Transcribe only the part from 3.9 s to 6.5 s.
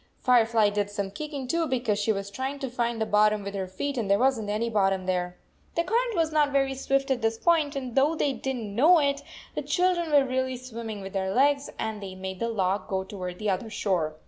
and there wasn t any bottom there. The current was